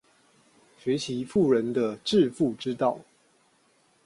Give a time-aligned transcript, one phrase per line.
[0.79, 3.01] 學習富人的致富之道